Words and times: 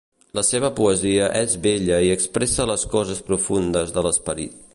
La 0.37 0.43
seva 0.45 0.69
poesia 0.79 1.27
és 1.41 1.53
bella 1.67 1.99
i 2.07 2.11
expressa 2.15 2.67
les 2.71 2.87
coses 2.97 3.25
profundes 3.31 3.95
de 3.99 4.07
l'Esperit. 4.09 4.61